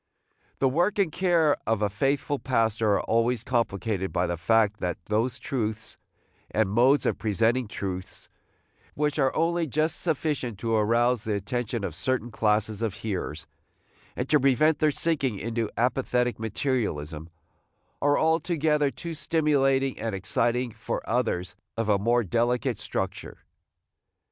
[0.57, 4.97] The work and care of a faithful pastor are always complicated by the fact that
[5.05, 5.95] those truths,
[6.49, 8.27] and modes of presenting truths,
[8.95, 13.45] which are only just sufficient to arouse the attention of certain classes of hearers,
[14.15, 17.29] and to prevent their sinking into apathetic materialism,
[18.01, 23.37] are altogether too stimulating and exciting for others of a more delicate structure.